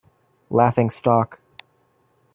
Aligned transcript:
Laughing 0.49 0.89
stock 0.89 1.39